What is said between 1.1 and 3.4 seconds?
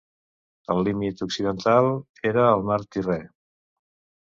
occidental era el mar Tirrè.